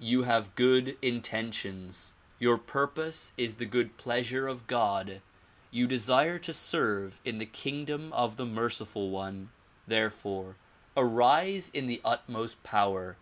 [0.00, 5.20] You have good intentions, your purpose is the good pleasure of God,
[5.70, 9.50] you desire to serve in the kingdom of the merciful One.
[9.86, 10.56] Therefore
[10.96, 13.18] arise in the utmost power.